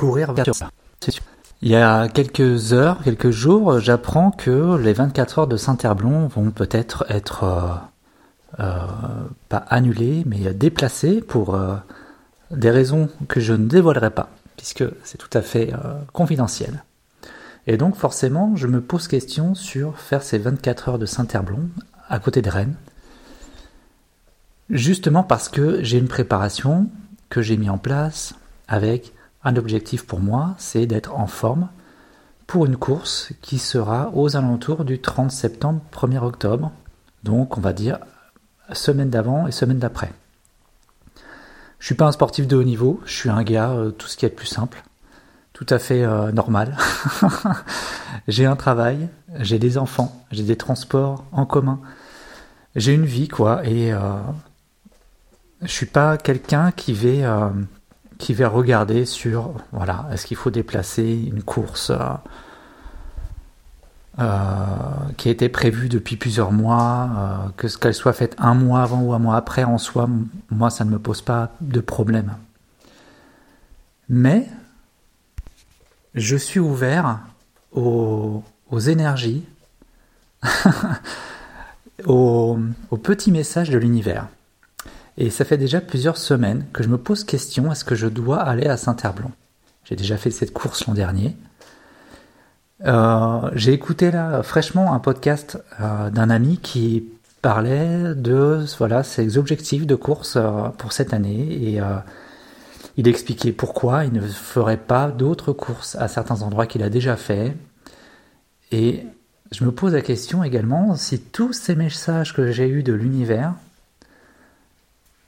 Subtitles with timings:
[0.00, 0.70] courir 24 heures.
[1.60, 6.50] Il y a quelques heures, quelques jours, j'apprends que les 24 heures de Saint-Herblon vont
[6.50, 8.86] peut-être être, euh, euh,
[9.50, 11.76] pas annulées, mais déplacées pour euh,
[12.50, 15.74] des raisons que je ne dévoilerai pas, puisque c'est tout à fait
[16.14, 16.82] confidentiel.
[17.66, 21.68] Et donc forcément, je me pose question sur faire ces 24 heures de Saint-Herblon
[22.08, 22.76] à côté de Rennes,
[24.70, 26.88] justement parce que j'ai une préparation
[27.28, 28.34] que j'ai mis en place
[28.66, 29.12] avec
[29.44, 31.68] un objectif pour moi, c'est d'être en forme
[32.46, 36.72] pour une course qui sera aux alentours du 30 septembre, 1er octobre.
[37.22, 37.98] Donc on va dire
[38.72, 40.12] semaine d'avant et semaine d'après.
[41.78, 44.16] Je suis pas un sportif de haut niveau, je suis un gars euh, tout ce
[44.16, 44.82] qui est plus simple,
[45.52, 46.76] tout à fait euh, normal.
[48.28, 51.80] j'ai un travail, j'ai des enfants, j'ai des transports en commun,
[52.76, 53.98] j'ai une vie quoi, et euh,
[55.62, 57.52] je suis pas quelqu'un qui va
[58.20, 61.98] qui va regarder sur, voilà, est-ce qu'il faut déplacer une course euh,
[64.18, 64.66] euh,
[65.16, 68.82] qui a été prévue depuis plusieurs mois, euh, que ce qu'elle soit faite un mois
[68.82, 70.08] avant ou un mois après, en soi,
[70.50, 72.36] moi, ça ne me pose pas de problème.
[74.10, 74.46] Mais
[76.14, 77.20] je suis ouvert
[77.72, 78.42] aux,
[78.86, 79.44] énergies,
[82.06, 82.58] aux
[83.02, 84.28] petits messages de l'univers.
[85.18, 88.40] Et ça fait déjà plusieurs semaines que je me pose question est-ce que je dois
[88.40, 89.32] aller à Saint-Herblanc
[89.84, 91.36] J'ai déjà fait cette course l'an dernier.
[92.86, 97.04] Euh, j'ai écouté là fraîchement un podcast euh, d'un ami qui
[97.42, 101.80] parlait de voilà ses objectifs de course euh, pour cette année et
[102.96, 107.16] il expliquait pourquoi il ne ferait pas d'autres courses à certains endroits qu'il a déjà
[107.16, 107.54] fait.
[108.72, 109.04] Et
[109.52, 113.54] je me pose la question également si tous ces messages que j'ai eus de l'univers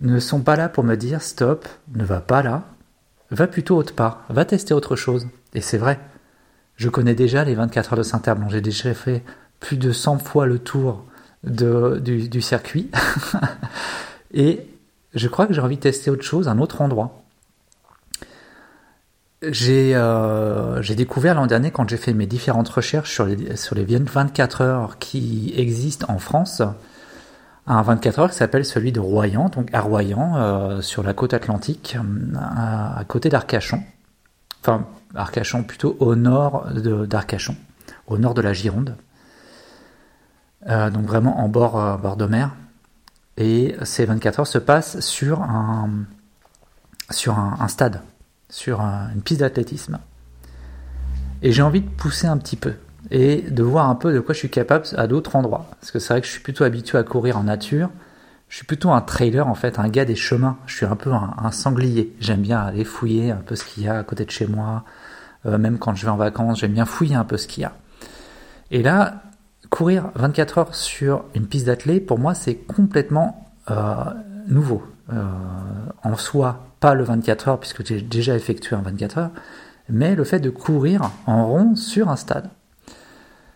[0.00, 2.64] ne sont pas là pour me dire stop, ne va pas là,
[3.30, 5.28] va plutôt autre part, va tester autre chose.
[5.54, 6.00] Et c'est vrai.
[6.76, 9.22] Je connais déjà les 24 heures de Saint-Herblain, j'ai déjà fait
[9.60, 11.04] plus de 100 fois le tour
[11.44, 12.90] du, circuit.
[14.34, 14.66] et
[15.14, 17.22] je crois que j'ai envie de tester autre chose, un autre endroit.
[19.42, 23.84] J'ai euh, découvert l'an dernier, quand j'ai fait mes différentes recherches sur les, sur les
[23.84, 26.62] 24 heures qui existent en France,
[27.66, 31.32] un 24 heures qui s'appelle celui de Royan, donc à Royan, euh, sur la côte
[31.32, 33.82] atlantique, euh, à, côté d'Arcachon.
[34.60, 37.56] Enfin, Arcachon plutôt au nord d'Arcachon,
[38.06, 38.96] au nord de la Gironde.
[40.66, 42.54] Euh, donc vraiment en bord, bord de mer.
[43.36, 45.90] Et ces 24 heures se passent sur un,
[47.10, 48.00] sur un, stade,
[48.48, 49.98] sur une piste d'athlétisme.
[51.42, 52.74] Et j'ai envie de pousser un petit peu
[53.10, 55.66] et de voir un peu de quoi je suis capable à d'autres endroits.
[55.80, 57.90] Parce que c'est vrai que je suis plutôt habitué à courir en nature.
[58.48, 60.58] Je suis plutôt un trailer en fait, un gars des chemins.
[60.66, 62.14] Je suis un peu un, sanglier.
[62.20, 64.84] J'aime bien aller fouiller un peu ce qu'il y a à côté de chez moi.
[65.46, 67.64] Euh, même quand je vais en vacances, j'aime bien fouiller un peu ce qu'il y
[67.64, 67.72] a.
[68.70, 69.22] Et là,
[69.70, 73.94] courir 24 heures sur une piste d'athlée, pour moi, c'est complètement euh,
[74.46, 74.82] nouveau.
[75.12, 75.22] Euh,
[76.02, 79.30] en soi, pas le 24 heures, puisque j'ai déjà effectué un 24 heures,
[79.88, 82.48] mais le fait de courir en rond sur un stade.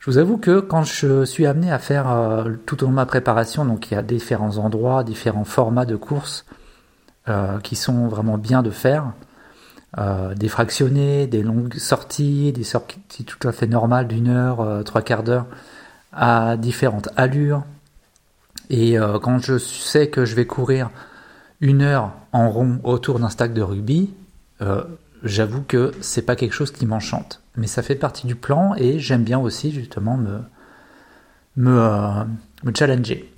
[0.00, 2.96] Je vous avoue que quand je suis amené à faire euh, tout au long de
[2.96, 6.46] ma préparation, donc il y a différents endroits, différents formats de courses
[7.28, 9.12] euh, qui sont vraiment bien de faire,
[9.98, 15.02] euh, des fractionnés, des longues sorties, des sorties tout à fait normales d'une heure, trois
[15.02, 15.46] quarts d'heure,
[16.14, 17.64] à différentes allures.
[18.70, 20.90] Et quand je sais que je vais courir
[21.60, 24.14] une heure en rond autour d'un stack de rugby,
[25.24, 27.39] j'avoue que c'est pas quelque chose qui m'enchante.
[27.60, 30.38] Mais ça fait partie du plan et j'aime bien aussi justement me,
[31.56, 32.24] me, euh,
[32.74, 33.30] challenger.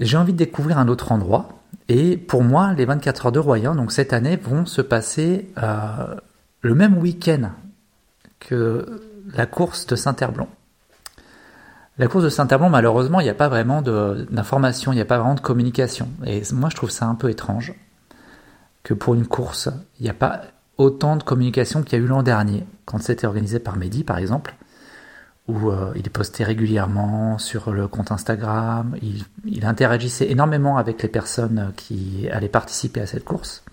[0.00, 1.60] J'ai envie de découvrir un autre endroit.
[1.88, 6.16] Et pour moi, les 24 heures de Royan, donc cette année, vont se passer euh,
[6.62, 7.52] le même week-end
[8.40, 9.00] que
[9.32, 10.48] la course de Saint-Herblon.
[11.96, 15.18] La course de Saint-Herblon, malheureusement, il n'y a pas vraiment d'information, il n'y a pas
[15.18, 16.08] vraiment de communication.
[16.24, 17.72] Et moi, je trouve ça un peu étrange
[18.82, 19.68] que pour une course,
[20.00, 20.42] il n'y a pas
[20.78, 24.18] autant de communication qu'il y a eu l'an dernier, quand c'était organisé par Mehdi par
[24.18, 24.54] exemple,
[25.48, 31.72] où euh, il postait régulièrement sur le compte Instagram, il, interagissait énormément avec les personnes
[31.76, 33.64] qui allaient participer à cette course.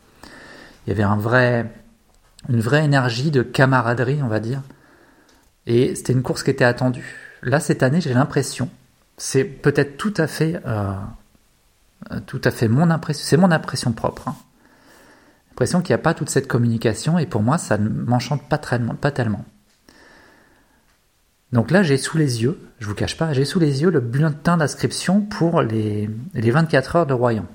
[0.85, 4.61] Il y avait une vraie énergie de camaraderie, on va dire,
[5.65, 7.17] et c'était une course qui était attendue.
[7.41, 8.69] Là, cette année, j'ai l'impression,
[9.17, 10.93] c'est peut-être tout à fait, euh,
[12.27, 14.27] tout à fait mon impression, c'est mon impression propre.
[14.27, 14.35] Hein
[15.53, 18.57] l'impression qu'il n'y a pas toute cette communication et pour moi ça ne m'enchante pas,
[18.57, 19.45] tellement.
[21.51, 23.99] Donc là j'ai sous les yeux, je vous cache pas, j'ai sous les yeux le
[23.99, 27.45] bulletin d'inscription pour les, les 24 heures de Royan.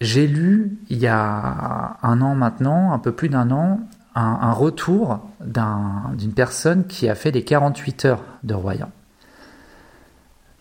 [0.00, 3.78] j'ai lu il y a un an maintenant, un peu plus d'un an,
[4.16, 8.90] un, retour d'une personne qui a fait les 48 heures de Royan.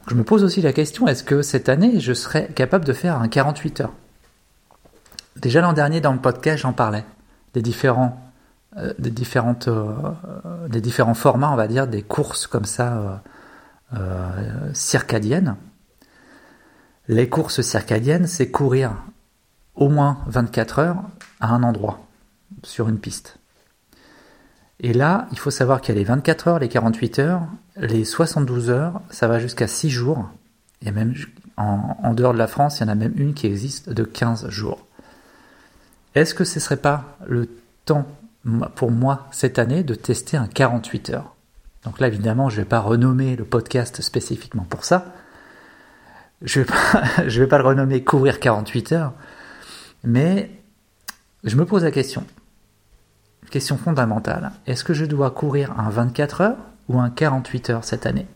[0.07, 3.19] Je me pose aussi la question, est-ce que cette année, je serais capable de faire
[3.19, 3.93] un 48 heures?
[5.41, 7.05] Déjà l'an dernier, dans le podcast, j'en parlais,
[7.53, 8.19] des différents,
[8.77, 9.93] euh, des, différentes, euh,
[10.69, 13.21] des différents formats, on va dire, des courses comme ça,
[13.93, 15.55] euh, circadiennes.
[17.07, 18.95] Les courses circadiennes, c'est courir
[19.75, 21.03] au moins 24 heures
[21.39, 21.99] à un endroit,
[22.63, 23.37] sur une piste.
[24.79, 27.41] Et là, il faut savoir qu'il y a les 24 heures, les 48 heures,
[27.77, 30.29] les 72 heures, ça va jusqu'à 6 jours.
[30.81, 31.15] Et même
[31.57, 34.49] en, dehors de la France, il y en a même une qui existe de 15
[34.49, 34.86] jours.
[36.15, 37.47] Est-ce que ce ne serait pas le
[37.85, 38.07] temps
[38.75, 41.35] pour moi cette année de tester un 48 heures?
[41.83, 45.13] Donc là, évidemment, je ne vais pas renommer le podcast spécifiquement pour ça.
[46.41, 46.65] Je ne
[47.39, 49.13] vais, pas le renommer Couvrir 48 heures.
[50.03, 50.51] Mais
[51.43, 52.25] je me pose la question.
[53.49, 54.51] Question fondamentale.
[54.65, 56.57] Est-ce que je dois courir un 24 heures
[56.89, 58.27] ou un 48 heures cette année?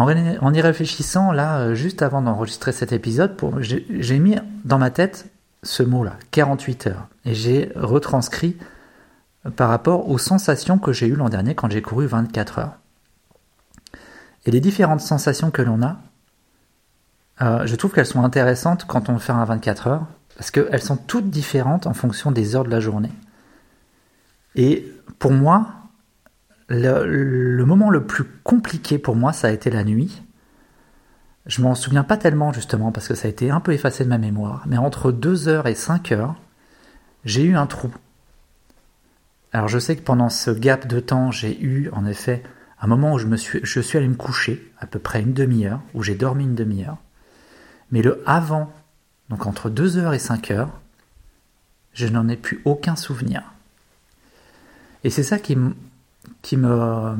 [0.00, 5.30] En, y réfléchissant, là, euh, juste avant d'enregistrer cet épisode, j'ai mis dans ma tête
[5.62, 7.08] ce mot-là, 48 heures.
[7.24, 8.56] Et j'ai retranscrit
[9.56, 12.76] par rapport aux sensations que j'ai eues l'an dernier quand j'ai couru 24 heures.
[14.46, 15.98] Et les différentes sensations que l'on a,
[17.42, 20.06] euh, je trouve qu'elles sont intéressantes quand on fait un 24 heures,
[20.36, 23.12] parce qu'elles sont toutes différentes en fonction des heures de la journée.
[24.54, 25.68] Et pour moi,
[26.70, 30.22] le, moment le plus compliqué pour moi, ça a été la nuit.
[31.46, 34.08] Je m'en souviens pas tellement justement parce que ça a été un peu effacé de
[34.08, 34.62] ma mémoire.
[34.66, 36.36] Mais entre 2 heures et 5 heures,
[37.24, 37.92] j'ai eu un trou.
[39.52, 42.42] Alors je sais que pendant ce gap de temps, j'ai eu en effet
[42.80, 45.32] un moment où je, me suis, je suis allé me coucher, à peu près une
[45.32, 46.98] demi-heure, où j'ai dormi une demi-heure.
[47.90, 48.72] Mais le avant,
[49.28, 50.80] donc entre 2 heures et 5 heures,
[51.94, 53.52] je n'en ai plus aucun souvenir.
[55.02, 55.56] Et c'est ça qui,
[56.42, 57.16] qui, me,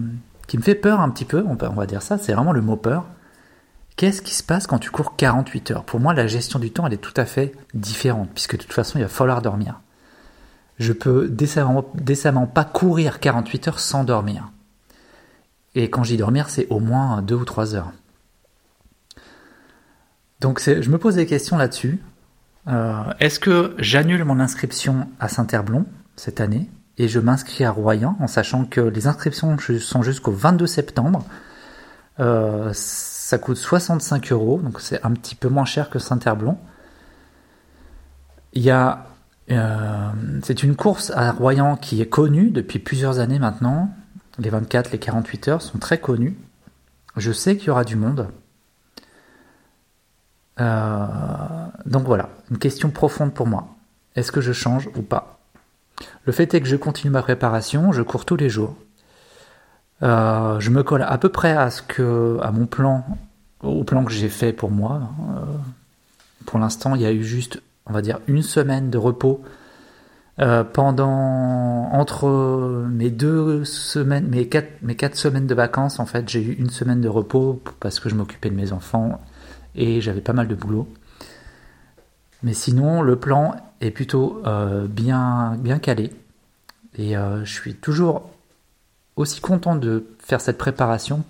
[0.46, 2.76] qui me fait peur un petit peu, on, va dire ça, c'est vraiment le mot
[2.76, 3.06] peur.
[3.96, 5.84] Qu'est-ce qui se passe quand tu cours 48 heures?
[5.84, 8.72] Pour moi, la gestion du temps, elle est tout à fait différente, puisque de toute
[8.72, 9.80] façon, il va falloir dormir.
[10.78, 14.50] Je peux décemment, décemment pas courir 48 heures sans dormir.
[15.74, 17.92] Et quand j'y dormir, c'est au moins 2 ou 3 heures.
[20.40, 22.00] Donc je me pose des questions là-dessus.
[22.66, 25.86] Euh, est-ce que j'annule mon inscription à Saint-Herblon
[26.16, 26.70] cette année?
[27.00, 31.24] Et je m'inscris à Royan en sachant que les inscriptions sont jusqu'au 22 septembre.
[32.20, 36.58] Euh, ça coûte 65 euros, donc c'est un petit peu moins cher que Saint-Herblon.
[38.52, 39.06] Il y a,
[39.50, 40.10] euh,
[40.42, 43.88] c'est une course à Royan qui est connue depuis plusieurs années maintenant.
[44.38, 46.36] Les 24, les 48 heures sont très connues.
[47.16, 48.28] Je sais qu'il y aura du monde.
[50.60, 51.06] Euh,
[51.86, 53.68] donc voilà, une question profonde pour moi.
[54.16, 55.39] Est-ce que je change ou pas?
[56.26, 58.76] Le fait est que je continue ma préparation, je cours tous les jours.
[60.02, 63.04] Euh, je me colle à peu près à ce que, à mon plan,
[63.62, 65.02] au plan que j'ai fait pour moi.
[65.20, 65.44] Euh,
[66.46, 69.42] pour l'instant, il y a eu juste, on va dire, une semaine de repos
[70.72, 74.46] pendant entre mes deux semaines, mes
[74.96, 76.00] quatre semaines de vacances.
[76.00, 79.20] En fait, j'ai eu une semaine de repos parce que je m'occupais de mes enfants
[79.74, 80.88] et j'avais pas mal de boulot.
[82.42, 86.12] Mais sinon, le plan est plutôt euh, bien, bien calé.
[86.96, 88.30] Et euh, je suis toujours
[89.16, 91.24] aussi content de faire cette préparation.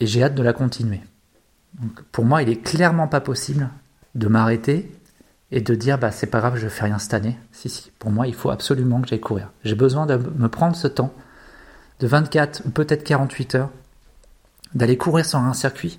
[0.00, 1.00] Et j'ai hâte de la continuer.
[2.12, 3.68] Pour moi, il est clairement pas possible
[4.14, 4.90] de m'arrêter
[5.52, 7.38] et de dire bah c'est pas grave, je fais rien cette année.
[7.52, 9.50] Si si, pour moi, il faut absolument que j'aille courir.
[9.64, 11.12] J'ai besoin de me prendre ce temps
[12.00, 13.70] de 24 ou peut-être 48 heures
[14.74, 15.98] d'aller courir sur un circuit.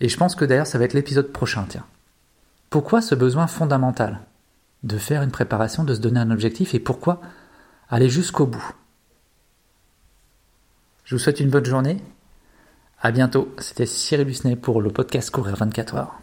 [0.00, 1.84] Et je pense que d'ailleurs ça va être l'épisode prochain, tiens.
[2.70, 4.20] Pourquoi ce besoin fondamental
[4.82, 7.20] de faire une préparation, de se donner un objectif et pourquoi
[7.88, 8.72] aller jusqu'au bout?
[11.04, 11.96] Je vous souhaite une bonne journée.
[13.00, 13.54] À bientôt.
[13.58, 16.20] C'était Cyril Busnet pour le podcast Courir 24 heures.